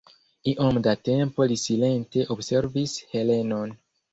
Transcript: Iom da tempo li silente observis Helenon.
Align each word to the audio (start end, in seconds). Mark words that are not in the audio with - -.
Iom 0.53 0.79
da 0.87 0.93
tempo 1.09 1.47
li 1.53 1.59
silente 1.65 2.25
observis 2.37 2.99
Helenon. 3.13 3.79